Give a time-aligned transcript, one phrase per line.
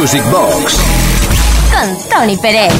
[0.00, 0.78] Music Box
[1.70, 2.72] con Tony Pérez.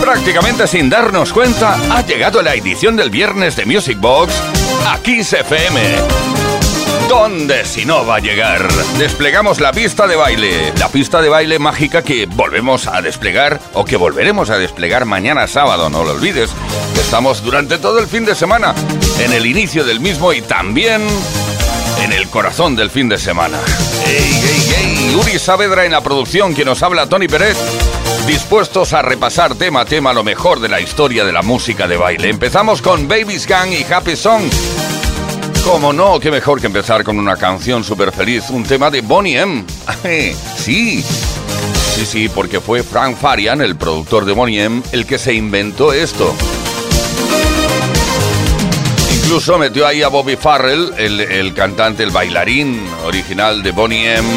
[0.00, 4.34] Prácticamente sin darnos cuenta, ha llegado la edición del viernes de Music Box
[4.88, 5.80] a Kiss FM.
[7.08, 8.66] ¿Dónde si no va a llegar?
[8.98, 13.84] Desplegamos la pista de baile, la pista de baile mágica que volvemos a desplegar o
[13.84, 16.50] que volveremos a desplegar mañana sábado, no lo olvides.
[16.96, 18.74] Estamos durante todo el fin de semana,
[19.20, 21.06] en el inicio del mismo y también
[22.02, 23.60] en el corazón del fin de semana.
[24.08, 24.93] ¡Ey, ey, ey!
[25.12, 27.56] Uri Saavedra en la producción, que nos habla Tony Pérez,
[28.26, 31.96] dispuestos a repasar tema a tema lo mejor de la historia de la música de
[31.96, 32.30] baile.
[32.30, 34.42] Empezamos con Baby's Gang y Happy Song.
[35.64, 39.38] Como no, qué mejor que empezar con una canción súper feliz, un tema de Bonnie
[39.38, 39.64] M.
[40.56, 45.34] sí, sí, sí, porque fue Frank Farian, el productor de Bonnie M, el que se
[45.34, 46.34] inventó esto.
[49.24, 54.28] Incluso metió ahí a Bobby Farrell, el, cantante, el bailarín original de Bonnie M.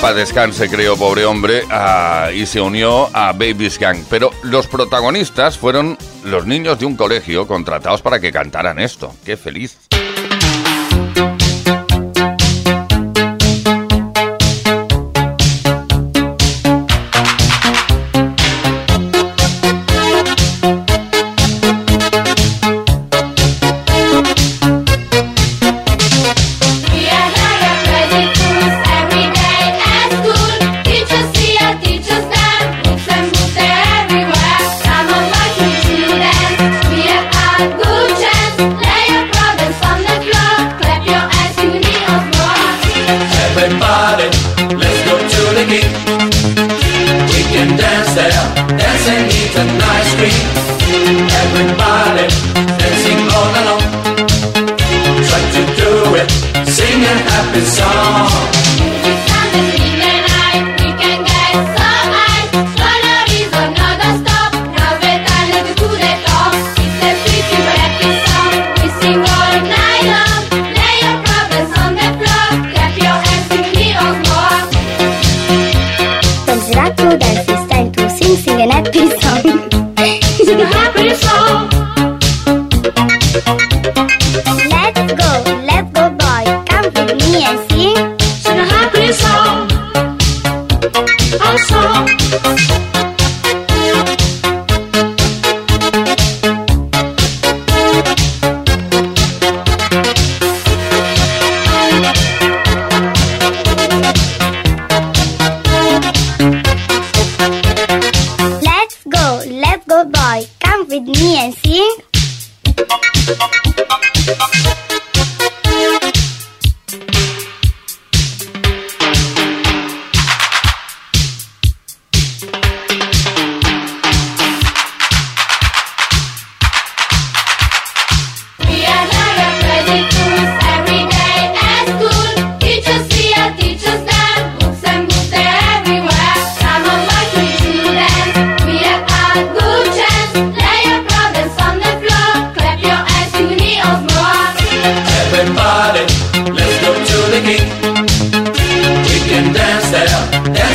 [0.00, 3.98] Paz descanse, creo, pobre hombre, ah, y se unió a Baby's Gang.
[4.08, 9.14] Pero los protagonistas fueron los niños de un colegio contratados para que cantaran esto.
[9.26, 9.89] ¡Qué feliz!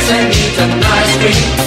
[0.08, 1.65] and eat an ice cream.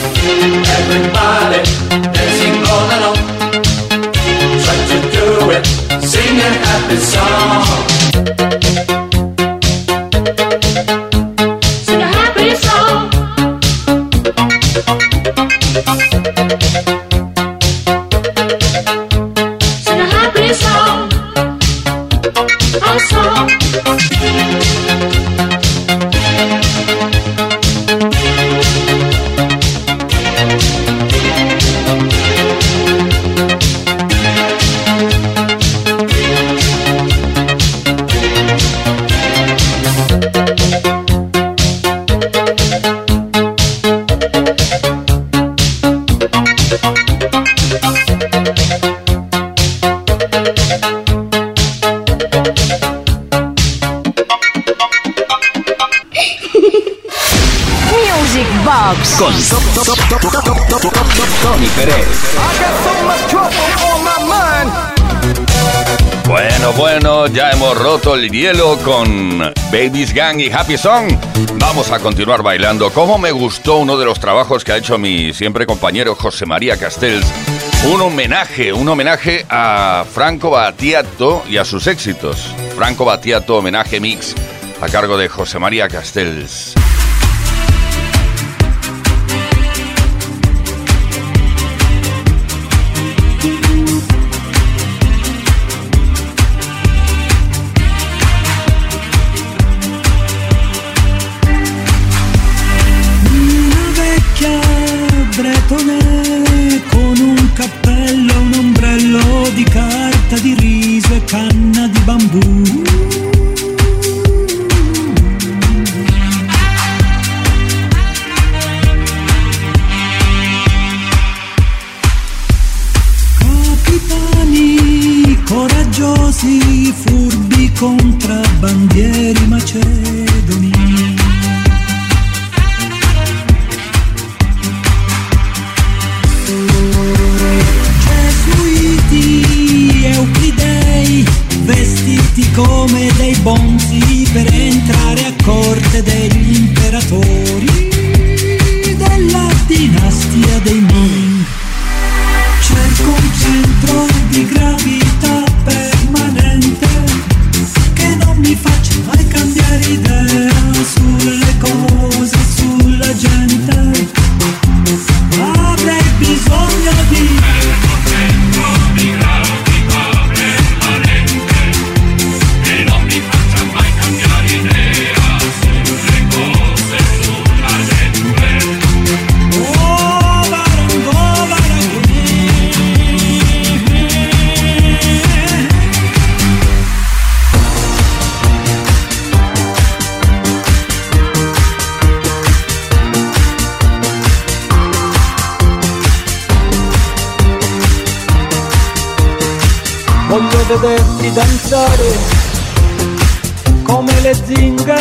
[68.20, 69.40] El hielo con
[69.72, 71.10] Baby's Gang y Happy Song.
[71.58, 72.92] Vamos a continuar bailando.
[72.92, 76.76] Como me gustó uno de los trabajos que ha hecho mi siempre compañero José María
[76.76, 77.26] Castells.
[77.94, 82.54] Un homenaje, un homenaje a Franco Battiato y a sus éxitos.
[82.76, 84.36] Franco Battiato, homenaje mix
[84.82, 86.69] a cargo de José María Castells.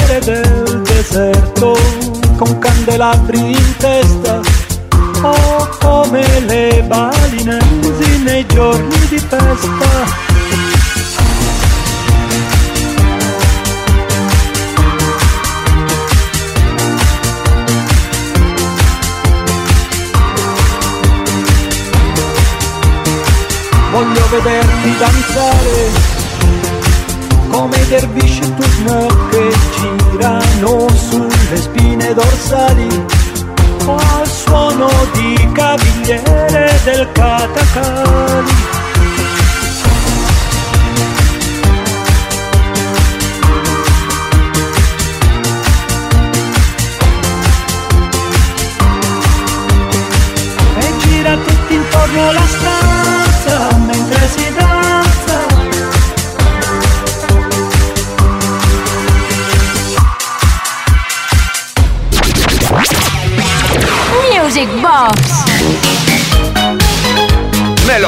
[0.09, 1.77] Zingare del deserto,
[2.37, 4.41] con candelabri in testa,
[5.21, 10.27] o come le balinesi nei giorni di festa.
[23.91, 26.18] Voglio vederti danzare
[27.89, 33.07] dervisci turno che girano sulle spine dorsali
[33.87, 38.51] al suono di cavigliere del catacali.
[50.77, 54.58] E gira tutti intorno la stanza mentre si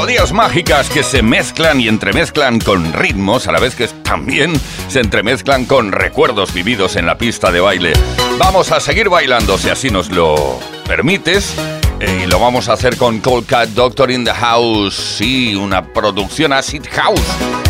[0.00, 4.58] Melodías mágicas que se mezclan y entremezclan con ritmos a la vez que también
[4.88, 7.92] se entremezclan con recuerdos vividos en la pista de baile.
[8.38, 11.54] Vamos a seguir bailando si así nos lo permites.
[12.00, 14.94] eh, Y lo vamos a hacer con Cold Cat Doctor in the House.
[14.94, 17.20] Sí, una producción Acid House.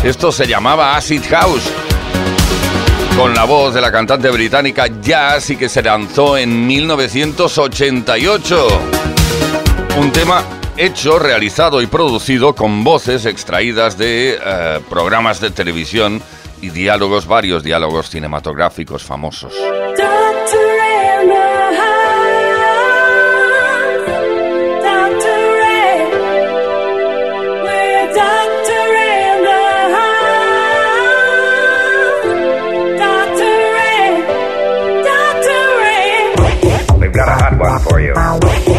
[0.05, 1.69] Esto se llamaba Acid House.
[3.17, 8.67] Con la voz de la cantante británica Jazz y que se lanzó en 1988.
[9.97, 10.41] Un tema
[10.85, 16.23] hecho, realizado y producido con voces extraídas de eh, programas de televisión
[16.59, 19.53] y diálogos, varios diálogos cinematográficos famosos.
[36.99, 38.70] We've got a hot one for you.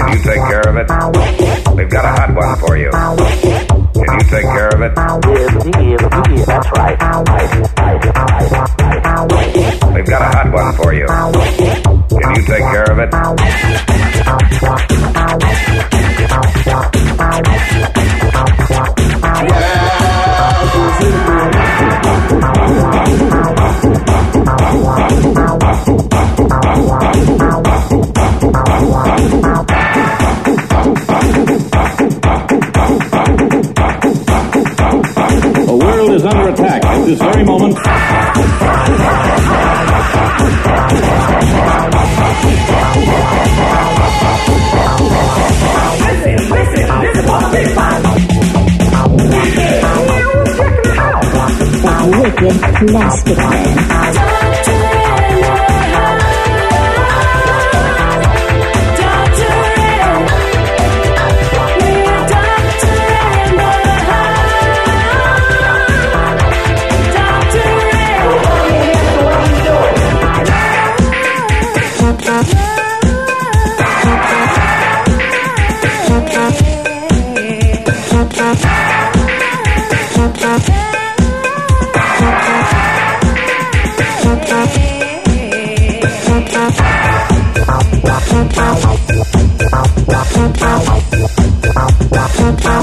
[0.00, 0.88] Can you take care of it?
[1.76, 2.90] We've got a hot one for you.
[2.90, 4.94] Can you take care of it?
[6.46, 6.96] That's right.
[9.94, 11.06] We've got a hot one for you.
[11.06, 13.10] Can you take care of it?
[21.00, 21.29] The
[37.10, 37.74] this very moment.
[46.06, 48.02] Listen, listen, this is gonna be fun.
[52.10, 54.19] Welcome to Masterplan.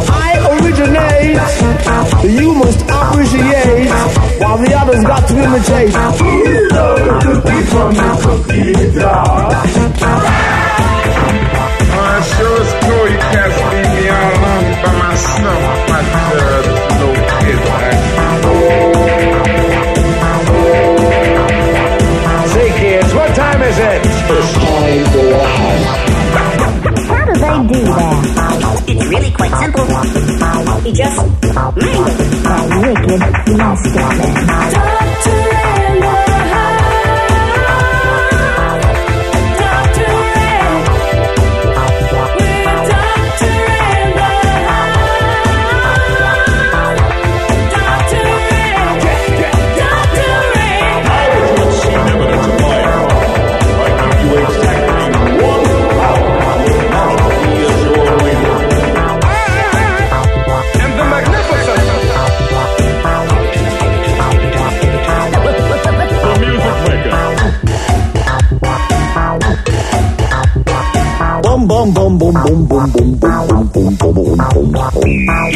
[0.09, 1.37] I originate,
[2.39, 3.89] you must appreciate,
[4.39, 5.93] while the others got to imitate.
[6.21, 9.25] We love the people in the cathedral.
[11.95, 15.76] My show's cool, you can't leave me all alone by myself.
[24.87, 24.93] How
[27.25, 28.83] do they do that?
[28.87, 29.83] It's really quite simple.
[30.87, 31.51] You just mm.
[31.51, 32.05] mangle.
[32.43, 33.21] That wicked
[33.57, 35.56] plastic man.
[71.77, 74.93] Bum bum bum bum bum bum bum bum bum bum bum bum bum.
[74.97, 75.53] Hey,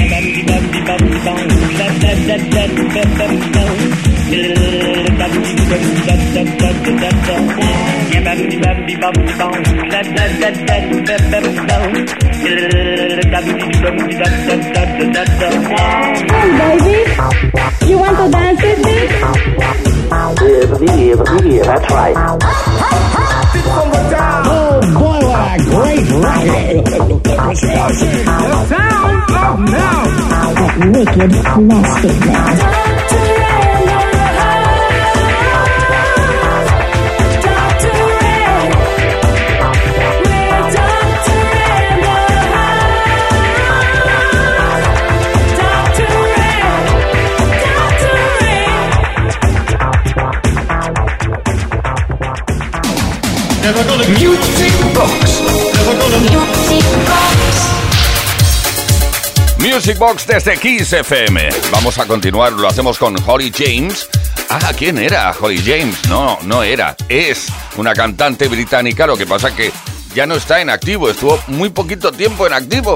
[16.61, 16.95] baby.
[17.89, 18.95] You want to dance with me?
[21.49, 22.80] Yeah, that's right.
[27.51, 30.03] The sound of now.
[30.53, 33.30] That wicked plastic man.
[59.81, 61.49] Music Box desde Kiss FM.
[61.71, 64.07] Vamos a continuar, lo hacemos con Holly James.
[64.47, 66.07] Ah, ¿quién era Holly James?
[66.07, 66.95] No, no era.
[67.09, 67.47] Es
[67.77, 69.71] una cantante británica, lo que pasa que
[70.13, 72.95] ya no está en activo, estuvo muy poquito tiempo en activo.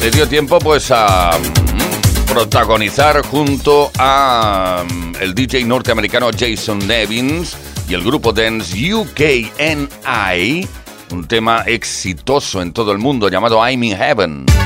[0.00, 7.56] Le dio tiempo pues a mm, protagonizar junto a mm, el DJ norteamericano Jason Nevins
[7.88, 10.68] y el grupo dance UKNI,
[11.12, 14.57] un tema exitoso en todo el mundo llamado I'm in Heaven.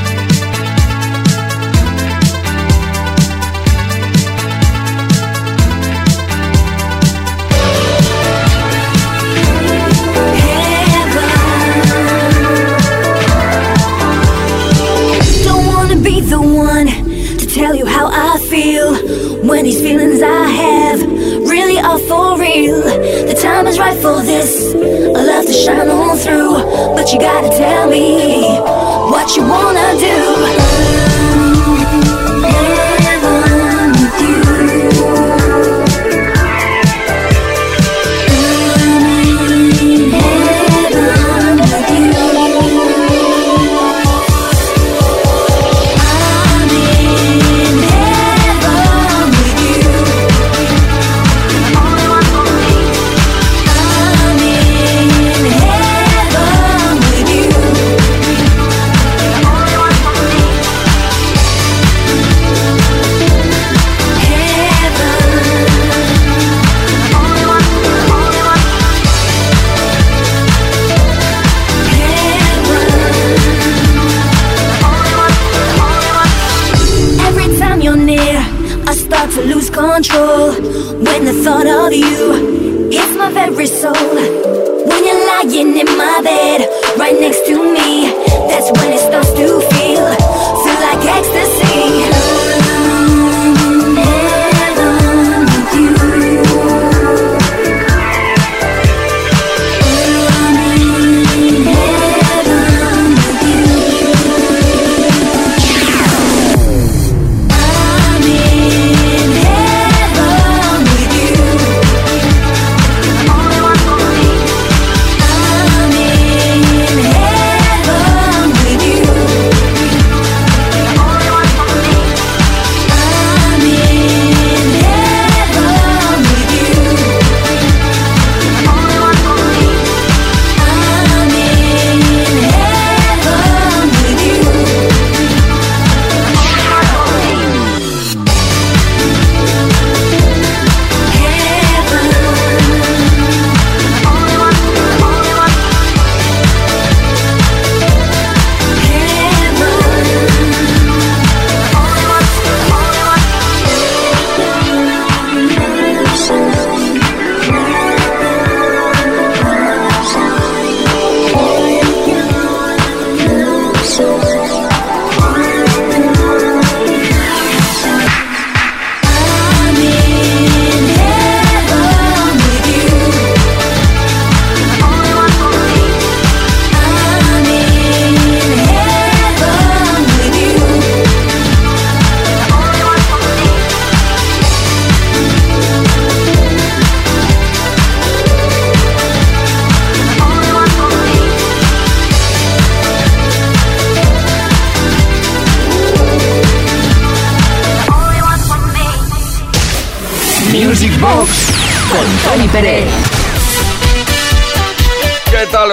[19.62, 21.00] When these feelings I have
[21.48, 22.82] really are for real.
[22.82, 24.74] The time is right for this.
[24.74, 26.64] I love to shine on through,
[26.96, 28.42] but you gotta tell me
[29.12, 30.71] what you wanna do.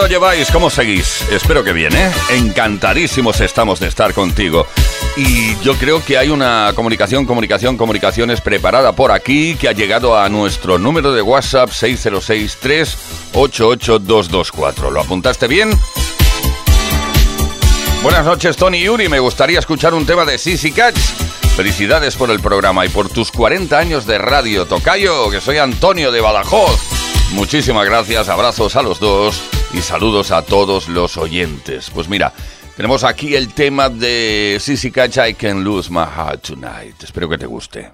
[0.09, 0.49] Lleváis?
[0.49, 1.21] ¿Cómo seguís?
[1.31, 2.11] Espero que bien, ¿eh?
[2.31, 4.65] Encantadísimos estamos de estar contigo.
[5.15, 10.17] Y yo creo que hay una comunicación, comunicación, comunicaciones preparada por aquí que ha llegado
[10.17, 12.97] a nuestro número de WhatsApp 6063
[13.33, 14.89] 88224.
[14.89, 15.79] ¿Lo apuntaste bien?
[18.01, 19.09] Buenas noches, Tony Yuri.
[19.09, 20.97] Me gustaría escuchar un tema de Sissy Catch.
[21.55, 24.65] Felicidades por el programa y por tus 40 años de radio.
[24.65, 26.79] Tocayo, que soy Antonio de Badajoz.
[27.31, 29.39] Muchísimas gracias, abrazos a los dos
[29.73, 31.89] y saludos a todos los oyentes.
[31.93, 32.33] Pues mira,
[32.75, 37.03] tenemos aquí el tema de Sissy Catch, I Can Lose My Heart Tonight.
[37.03, 37.91] Espero que te guste.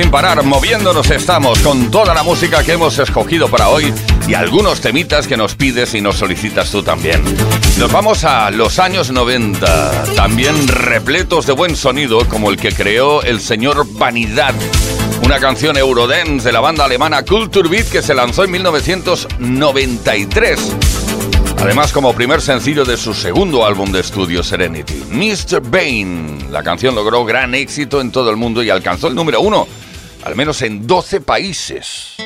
[0.00, 3.92] Sin parar, moviéndonos estamos con toda la música que hemos escogido para hoy
[4.26, 7.22] y algunos temitas que nos pides y nos solicitas tú también.
[7.78, 13.22] Nos vamos a los años 90, también repletos de buen sonido como el que creó
[13.22, 14.54] el señor Vanidad.
[15.22, 20.76] Una canción Eurodance de la banda alemana Kulturbeat que se lanzó en 1993.
[21.60, 25.60] Además, como primer sencillo de su segundo álbum de estudio Serenity, Mr.
[25.60, 26.48] Bane.
[26.50, 29.68] La canción logró gran éxito en todo el mundo y alcanzó el número uno,
[30.22, 32.16] al menos en 12 países.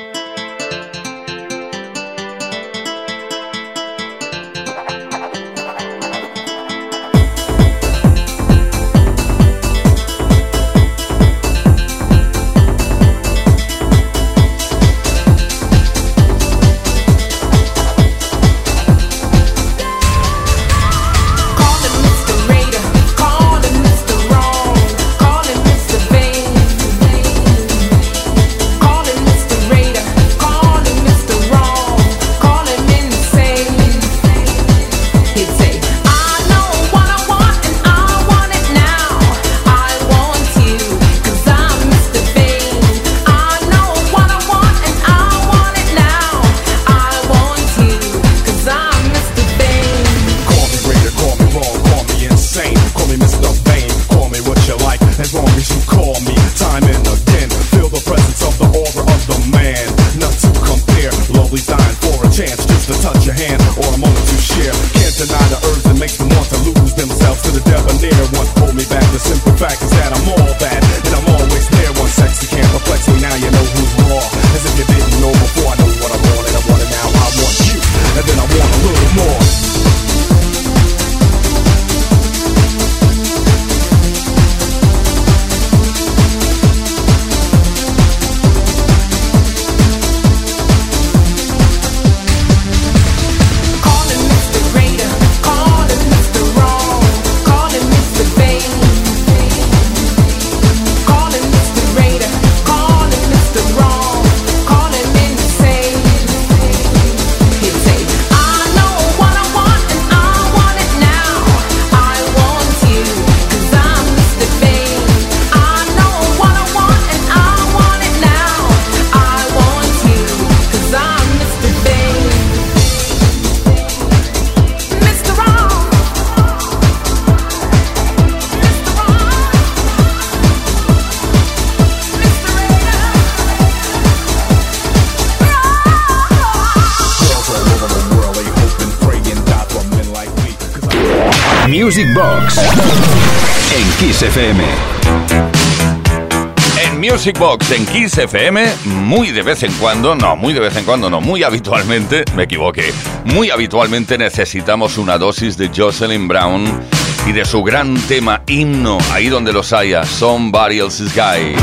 [147.24, 147.40] Music
[147.74, 151.22] en Kiss FM, muy de vez en cuando, no, muy de vez en cuando, no,
[151.22, 152.92] muy habitualmente, me equivoqué,
[153.24, 156.82] muy habitualmente necesitamos una dosis de Jocelyn Brown
[157.26, 161.56] y de su gran tema himno, ahí donde los haya, Somebody Else's Guy.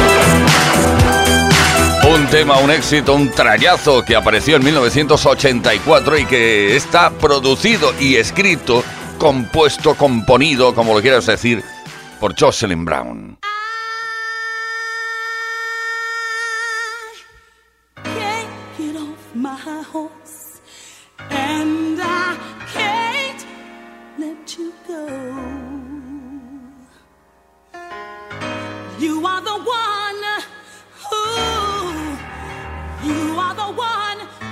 [2.11, 8.15] Un tema, un éxito, un trayazo que apareció en 1984 y que está producido y
[8.15, 8.83] escrito,
[9.19, 11.63] compuesto, componido, como lo quieras decir,
[12.19, 13.40] por Jocelyn Brown.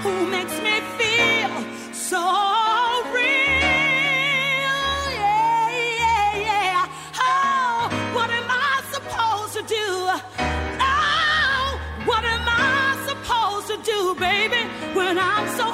[0.09, 1.53] Who makes me feel
[1.93, 2.23] so
[3.13, 3.25] real.
[5.21, 5.69] Yeah,
[6.03, 6.85] yeah, yeah.
[7.29, 9.87] Oh, what am I supposed to do?
[10.81, 14.63] Oh, what am I supposed to do, baby,
[14.97, 15.65] when I'm so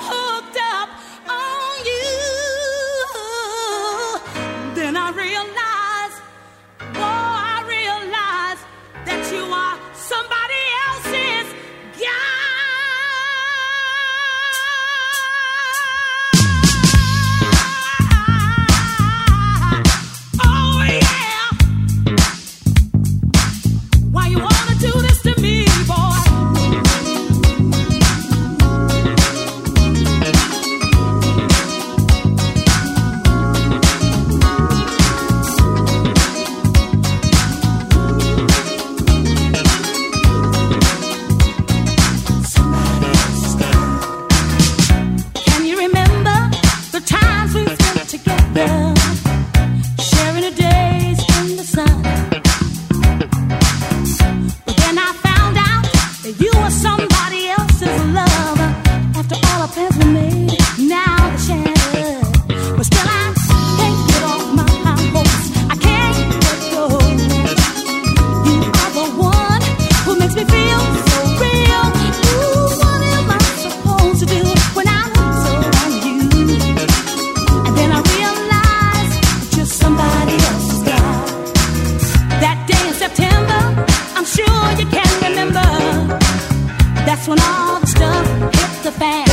[87.28, 89.26] When all the stuff hit the fan.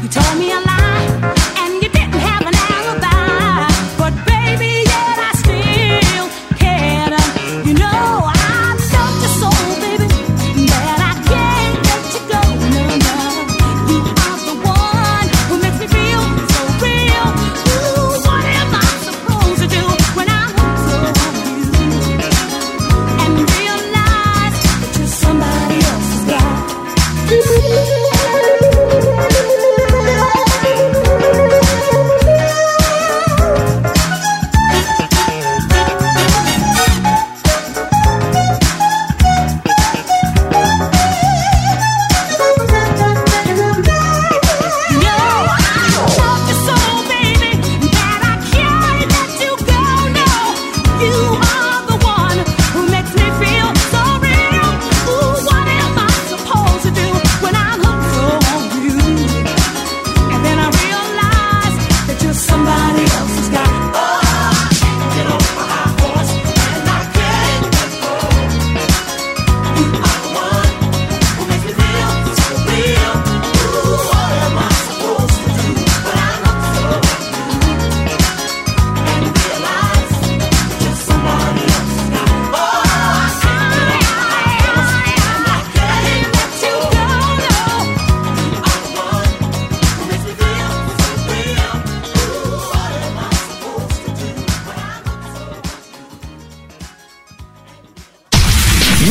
[0.00, 0.71] You told me a lie,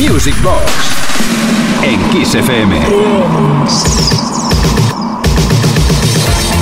[0.08, 0.62] Music Box
[1.84, 2.00] en.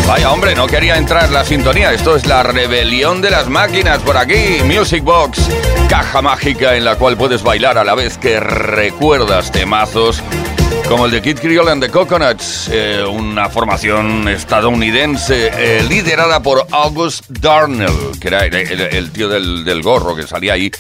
[0.06, 1.92] Vaya hombre, no quería entrar la sintonía.
[1.92, 4.62] Esto es la rebelión de las máquinas por aquí.
[4.64, 5.48] Music Box,
[5.88, 10.22] caja mágica en la cual puedes bailar a la vez que recuerdas temazos
[10.88, 16.66] como el de Kid Creole and the Coconuts, eh, una formación estadounidense eh, liderada por
[16.72, 20.70] August Darnell, que era el, el- el tío del, del gorro que salía ahí.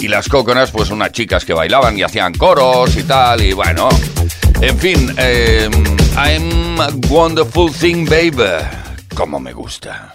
[0.00, 3.88] Y las Coconuts, pues unas chicas que bailaban y hacían coros y tal, y bueno.
[4.60, 5.68] En fin, eh,
[6.16, 8.64] I'm a wonderful thing, baby.
[9.14, 10.12] Como me gusta.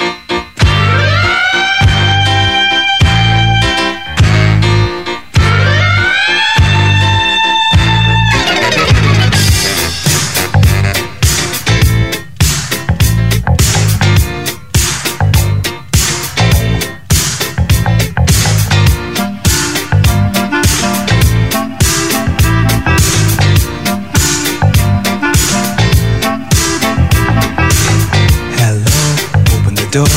[29.95, 30.09] Up.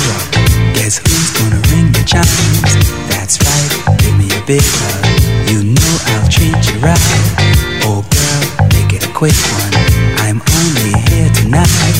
[0.76, 2.72] Guess who's gonna ring the chimes?
[3.08, 5.00] That's right, give me a big hug.
[5.48, 7.00] You know I'll treat you right.
[7.88, 8.42] Oh girl,
[8.76, 9.72] make it a quick one.
[10.20, 11.96] I'm only here tonight.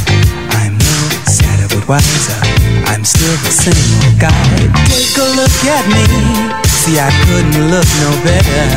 [0.61, 2.41] I'm no sadder but wiser.
[2.93, 4.49] I'm still the same old guy.
[4.93, 6.05] Take a look at me.
[6.69, 8.69] See, I couldn't look no better.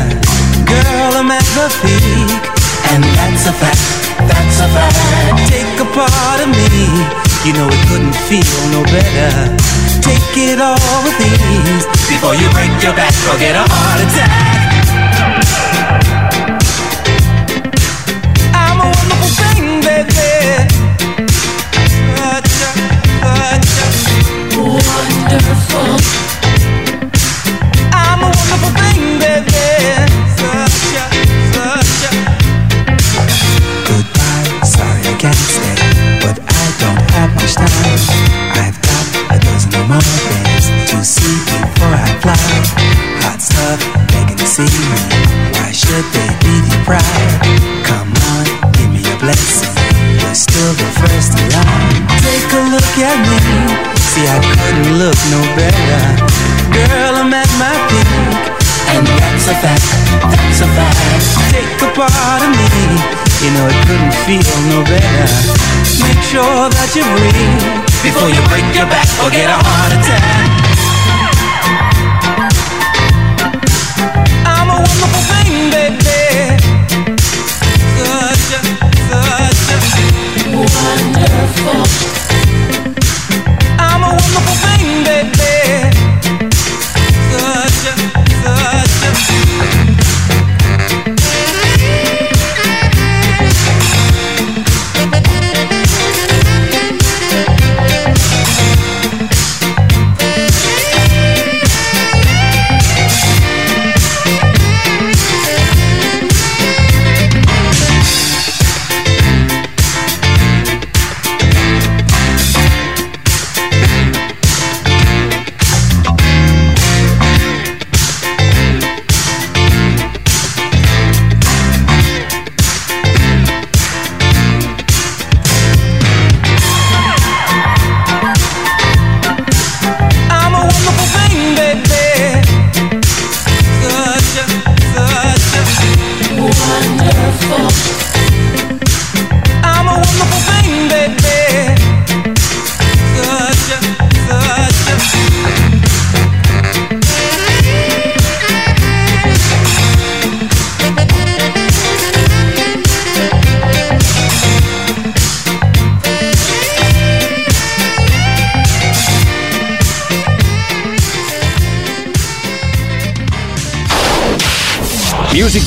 [0.64, 2.32] Girl, I'm at the peak.
[2.94, 3.82] And that's a fact,
[4.24, 5.52] that's a fact.
[5.52, 7.25] Take a part of me.
[7.46, 9.56] You know it couldn't feel no better.
[10.02, 14.75] Take it all with ease before you break your back or get a heart attack.
[68.06, 70.55] Before you break your back or get a heart attack.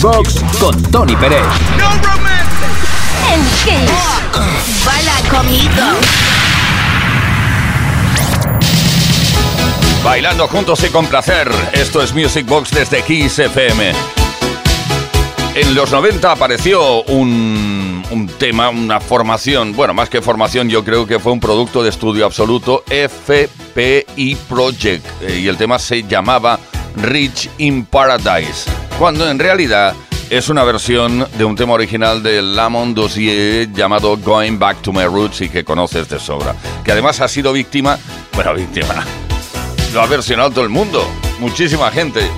[0.02, 1.42] Box con Tony Pérez.
[3.34, 4.86] En Kiss.
[4.86, 5.70] Baila conmigo.
[10.04, 11.52] Bailando juntos y con placer.
[11.74, 13.92] Esto es Music Box desde Kiss FM.
[15.56, 21.06] En los 90 apareció un, un tema, una formación, bueno, más que formación, yo creo
[21.06, 26.60] que fue un producto de estudio absoluto, FPI Project, eh, y el tema se llamaba
[26.96, 29.96] Rich in Paradise, cuando en realidad
[30.30, 35.06] es una versión de un tema original de Lamont Dossier llamado Going Back to My
[35.06, 37.98] Roots y que conoces de sobra, que además ha sido víctima,
[38.34, 39.06] bueno, víctima,
[39.94, 41.08] lo ha versionado todo el mundo,
[41.40, 42.30] muchísima gente.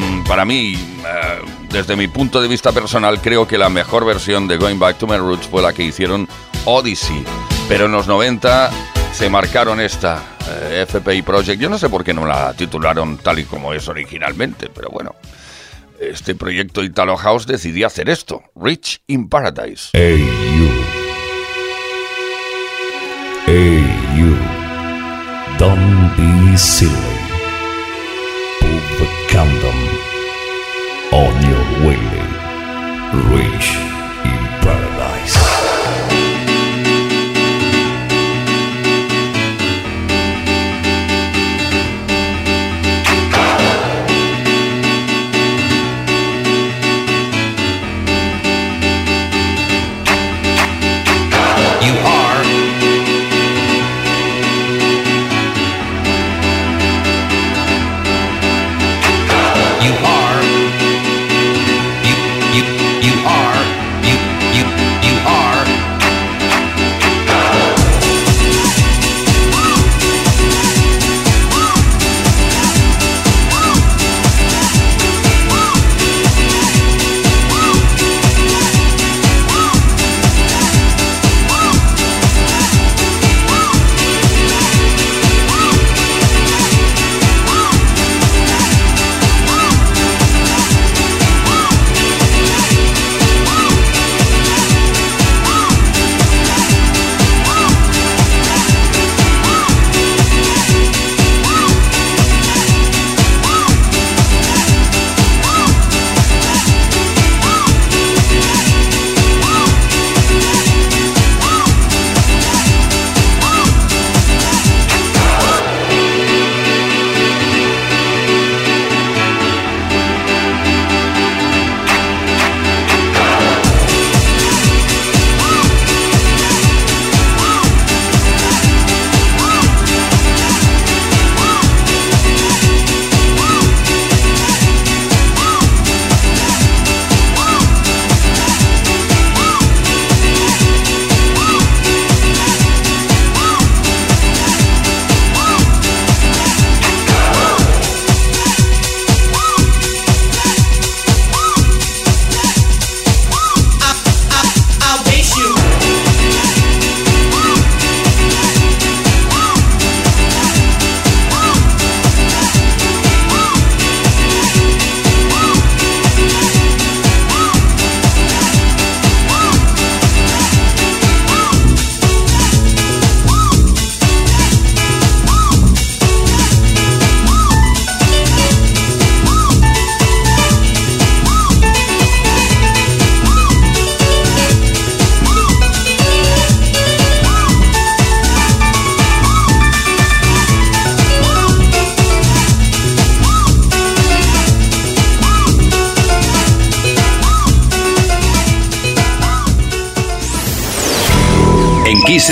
[0.00, 1.38] Mm, Para mí, eh,
[1.70, 5.06] desde mi punto de vista personal, creo que la mejor versión de Going Back to
[5.06, 6.26] My Roots fue la que hicieron
[6.64, 7.22] Odyssey.
[7.68, 8.70] Pero en los 90
[9.12, 11.60] se marcaron esta, eh, FPI Project.
[11.60, 15.14] Yo no sé por qué no la titularon tal y como es originalmente, pero bueno.
[16.00, 19.90] Este proyecto Italo House decidió hacer esto, Rich in Paradise.
[19.92, 20.18] Hey
[20.56, 20.68] you.
[23.46, 23.84] Hey
[24.16, 24.36] you.
[25.58, 26.92] Don't be silly.
[28.60, 29.74] Put the condom
[31.10, 32.28] on your willy.
[33.34, 33.87] Rich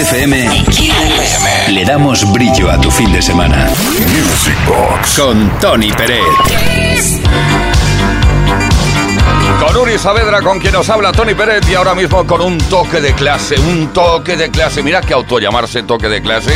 [0.08, 0.48] FM
[1.70, 3.66] le damos brillo a tu fin de semana.
[3.66, 6.22] Music Box con Tony Pérez.
[9.58, 13.00] Con Uri Saavedra, con quien nos habla Tony Pérez y ahora mismo con un toque
[13.00, 14.80] de clase, un toque de clase.
[14.84, 16.52] Mira que auto llamarse toque de clase.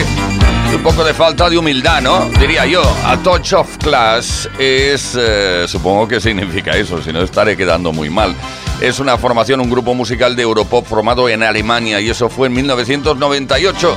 [0.72, 2.26] Un poco de falta de humildad, ¿no?
[2.38, 2.82] Diría yo.
[3.04, 8.10] A touch of class es, eh, supongo que significa eso, si no estaré quedando muy
[8.10, 8.32] mal.
[8.80, 12.54] Es una formación, un grupo musical de Europop formado en Alemania y eso fue en
[12.54, 13.96] 1998.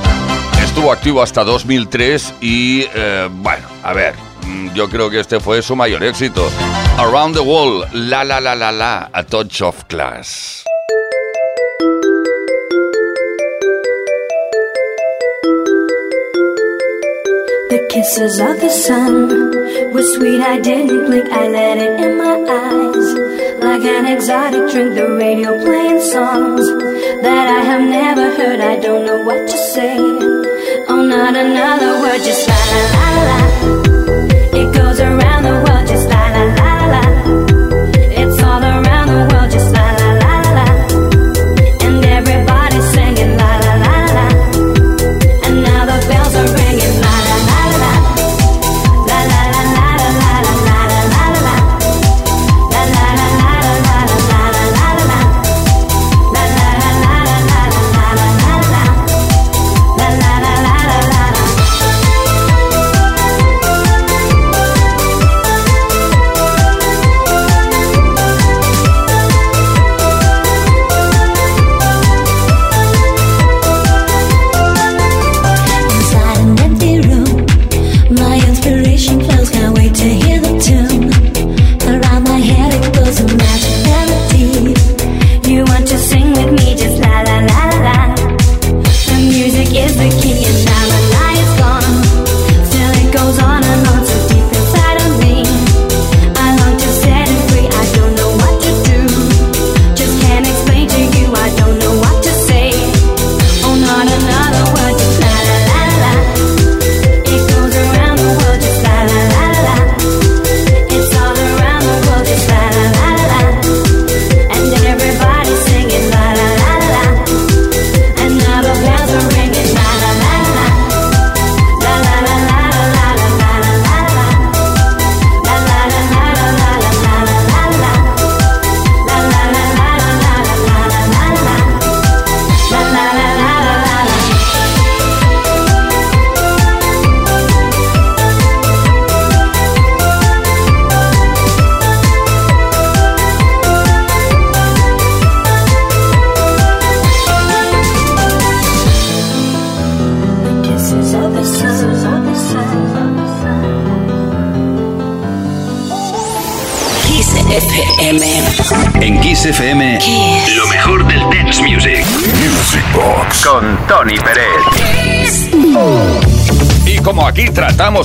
[0.62, 4.14] Estuvo activo hasta 2003 y, eh, bueno, a ver,
[4.46, 6.46] mm, yo creo que este fue su mayor éxito.
[6.98, 10.64] Around the Wall, la la la la la, a touch of class.
[17.94, 19.28] Kisses of the sun
[19.92, 20.40] were sweet.
[20.40, 21.30] I didn't blink.
[21.30, 23.23] I let it in my eyes.
[23.74, 26.64] Like an exotic drink, the radio playing songs
[27.22, 28.60] that I have never heard.
[28.60, 29.96] I don't know what to say.
[29.98, 33.83] Oh, not another word, just la la la la.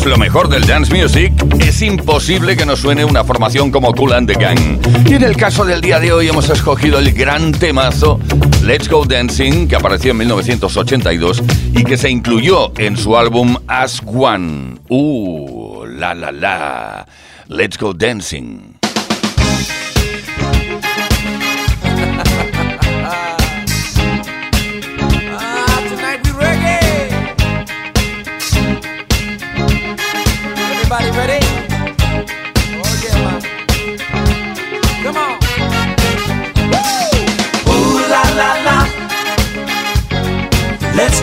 [0.10, 4.28] Lo mejor del dance music, es imposible que nos suene una formación como Cool and
[4.28, 4.80] the Gang.
[5.08, 8.20] Y en el caso del día de hoy hemos escogido el gran temazo
[8.64, 11.44] Let's Go Dancing, que apareció en 1982
[11.76, 14.78] y que se incluyó en su álbum As One.
[14.90, 17.08] Uh, la la la.
[17.48, 18.69] Let's Go Dancing.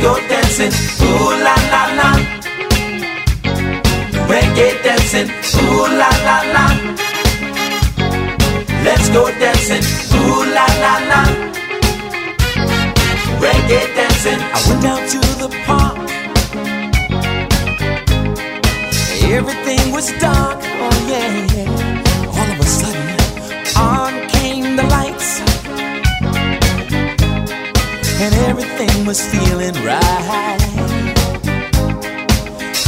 [0.03, 0.73] Go dancing.
[1.03, 2.11] Ooh la la la.
[4.31, 5.29] Reggae dancing.
[5.63, 6.65] Ooh la la la.
[8.85, 9.85] Let's go dancing.
[10.19, 11.23] Ooh la la la.
[13.43, 14.41] Reggae dancing.
[14.55, 15.97] I went down to the park.
[19.37, 20.59] Everything was dark.
[20.63, 21.66] Oh yeah.
[29.07, 30.59] Was feeling right.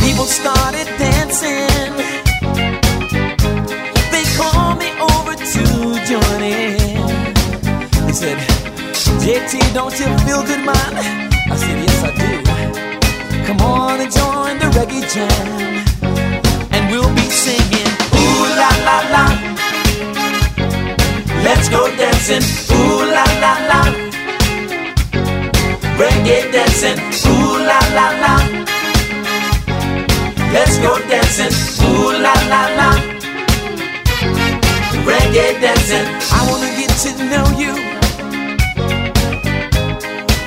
[0.03, 1.95] People started dancing.
[4.11, 5.63] They called me over to
[6.11, 7.15] join in.
[8.07, 8.39] They said,
[9.23, 10.93] JT, don't you feel good, man?
[11.53, 13.47] I said, Yes, I do.
[13.47, 15.87] Come on and join the reggae jam,
[16.73, 19.25] and we'll be singing, Ooh la la la.
[21.45, 22.43] Let's go dancing,
[22.75, 23.28] ooh la.
[25.99, 28.35] Reggae dancing, ooh la la la.
[30.55, 31.55] Let's go dancing,
[31.87, 32.91] ooh la la la.
[35.09, 37.75] Reggae dancing, I wanna get to know you.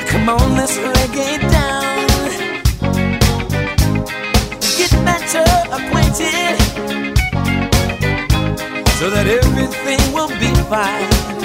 [0.09, 1.81] Come on, let's reggae down.
[4.77, 5.47] Get better
[5.77, 6.55] acquainted
[8.99, 11.40] so that everything will be fine.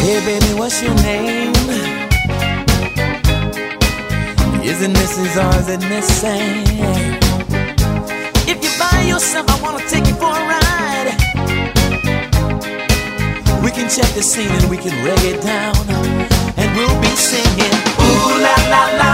[0.00, 1.52] Hey, baby, what's your name?
[4.64, 5.36] Is it Mrs.
[5.36, 6.64] or is it Miss Sam?
[8.48, 11.08] If you're by yourself, I wanna take you for a ride.
[13.62, 15.76] We can check the scene and we can reggae it down,
[16.56, 19.12] and we'll be singing ooh la la la.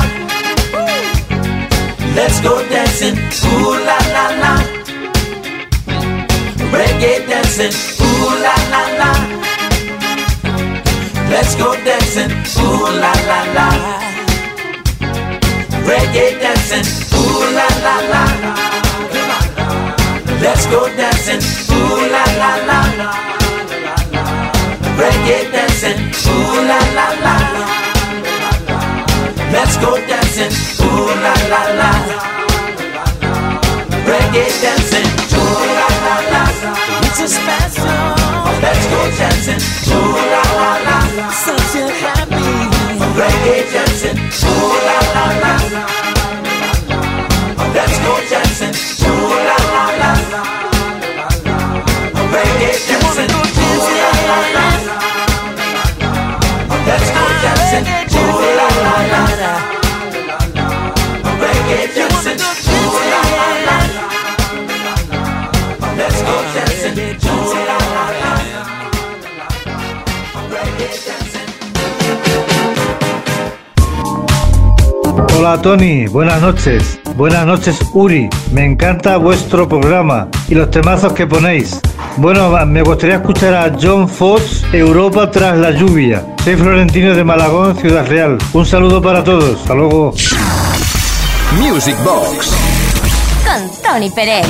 [2.14, 3.16] Let's go dancing,
[3.51, 4.55] ooh la la la.
[6.70, 7.74] Reggae dancing,
[8.07, 9.56] ooh la la la.
[11.29, 12.31] Let's go dancing,
[12.62, 13.68] ooh la la la.
[15.89, 16.87] Reggae dancing,
[17.18, 18.22] ooh la la la.
[20.41, 21.43] Let's go dancing,
[21.74, 22.81] ooh la la la.
[25.01, 25.99] Reggae dancing,
[26.31, 27.37] ooh la la la.
[29.53, 30.53] Let's go dancing,
[30.87, 31.93] ooh la la la.
[34.09, 35.09] Reggae dancing,
[35.39, 36.43] ooh la la la.
[37.07, 38.16] It's a special.
[38.63, 40.99] Let's go dancing, ooh la la la.
[41.31, 42.49] Such a happy.
[43.19, 45.55] Reggae dancing, ooh la la la.
[47.75, 48.75] Let's go dancing,
[49.07, 50.13] ooh la la la.
[52.33, 54.67] Reggae dancing, ooh la la la.
[56.87, 57.87] Let's go dancing,
[58.21, 59.53] ooh la la la.
[61.43, 62.16] Reggae dancing,
[75.39, 76.99] Hola Tony, buenas noches.
[77.14, 81.78] Buenas noches Uri, me encanta vuestro programa y los temazos que ponéis.
[82.16, 86.24] Bueno, me gustaría escuchar a John Fox, Europa tras la lluvia.
[86.43, 88.39] Soy Florentino de Malagón, Ciudad Real.
[88.55, 90.14] Un saludo para todos, hasta luego.
[91.61, 92.53] Music Box.
[93.45, 94.47] Con Tony Pérez.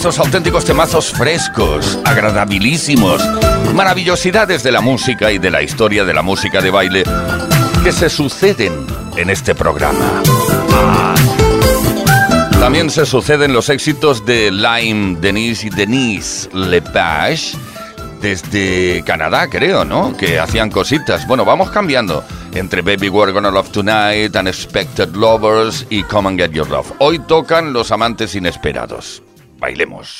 [0.00, 3.22] Temazos, auténticos temazos frescos, agradabilísimos,
[3.74, 7.04] maravillosidades de la música y de la historia de la música de baile
[7.84, 8.86] que se suceden
[9.16, 10.22] en este programa.
[12.58, 17.58] También se suceden los éxitos de Lime, Denise y Denise Lepage
[18.22, 20.16] desde Canadá, creo, ¿no?
[20.16, 21.26] Que hacían cositas.
[21.26, 22.24] Bueno, vamos cambiando
[22.54, 26.90] entre Baby We're Gonna Love Tonight, Unexpected Lovers y Come and Get Your Love.
[27.00, 29.22] Hoy tocan los amantes inesperados.
[29.60, 30.18] Bailemos.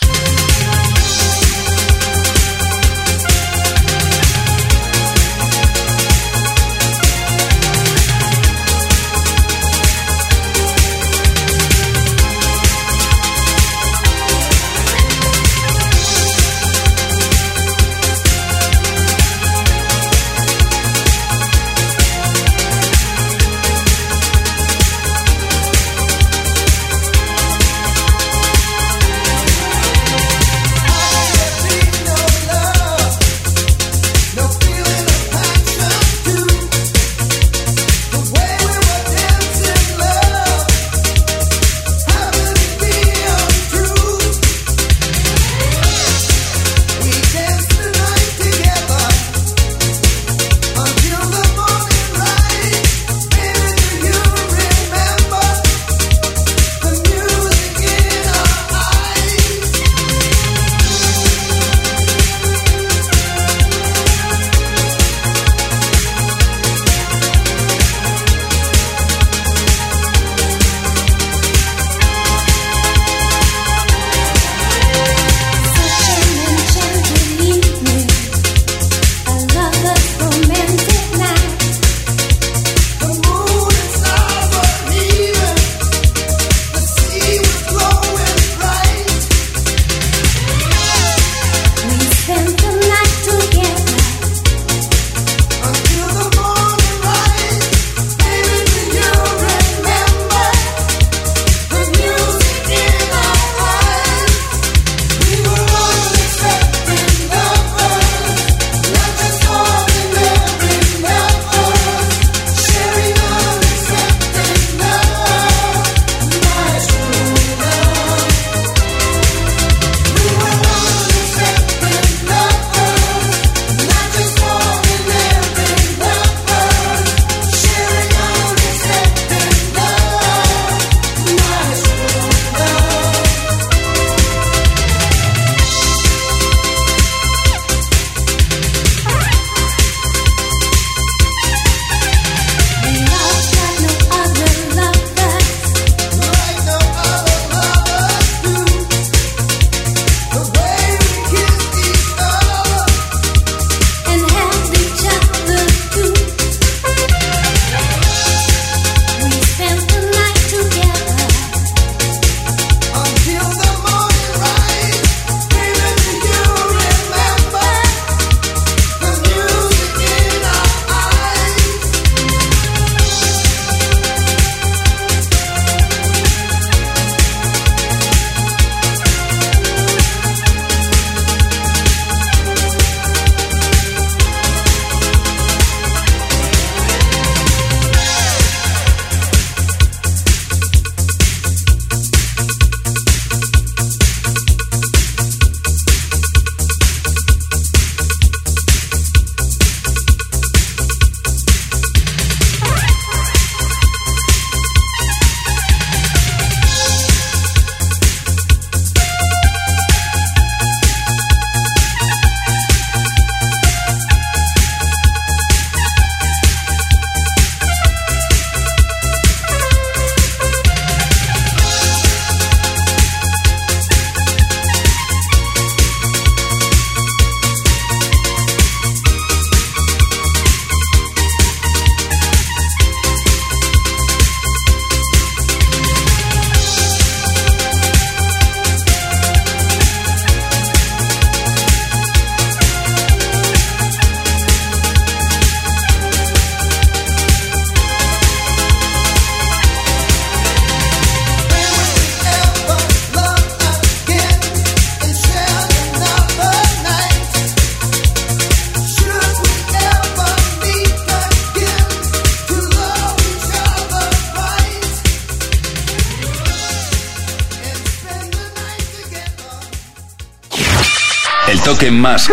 [271.89, 272.29] Más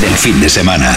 [0.00, 0.96] del fin de semana.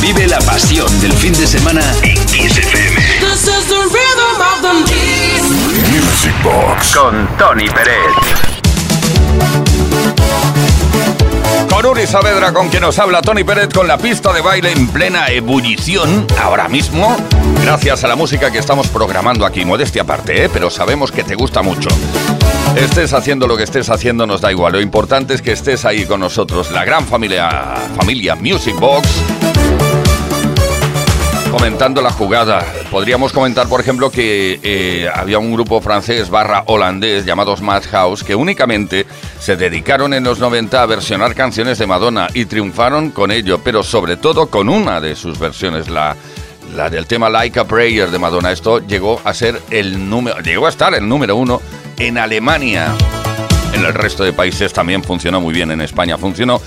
[0.00, 2.96] Vive la pasión del fin de semana en Kiss FM.
[3.20, 4.72] This is the rhythm of the
[5.90, 8.14] Music Box con Tony Pérez.
[11.68, 14.88] Con Uri Saavedra, con quien nos habla Tony Pérez, con la pista de baile en
[14.88, 17.14] plena ebullición ahora mismo,
[17.62, 19.66] gracias a la música que estamos programando aquí.
[19.66, 20.50] Modestia aparte, ¿eh?
[20.50, 21.90] pero sabemos que te gusta mucho.
[22.76, 24.72] Estés haciendo lo que estés haciendo, nos da igual.
[24.72, 27.48] Lo importante es que estés ahí con nosotros, la gran familia,
[27.96, 29.08] familia Music Box
[31.50, 32.64] comentando la jugada.
[32.90, 38.34] Podríamos comentar, por ejemplo, que eh, había un grupo francés barra holandés llamados Madhouse que
[38.34, 39.04] únicamente
[39.38, 43.82] se dedicaron en los 90 a versionar canciones de Madonna y triunfaron con ello, pero
[43.82, 46.16] sobre todo con una de sus versiones, la,
[46.76, 48.52] la del tema Like a Prayer de Madonna.
[48.52, 51.60] Esto llegó a ser el número, llegó a estar el número uno
[52.00, 52.94] en Alemania.
[53.74, 56.60] En el resto de países también funcionó muy bien, en España funcionó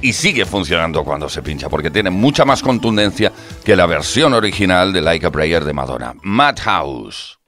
[0.00, 3.32] y sigue funcionando cuando se pincha, porque tiene mucha más contundencia
[3.64, 6.14] que la versión original de Like a Prayer de Madonna.
[6.22, 7.38] Madhouse.